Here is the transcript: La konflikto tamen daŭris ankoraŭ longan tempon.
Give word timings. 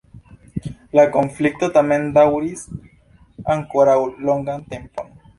La 0.99 1.01
konflikto 1.15 1.67
tamen 1.75 2.07
daŭris 2.15 2.63
ankoraŭ 3.57 3.99
longan 4.31 4.65
tempon. 4.73 5.13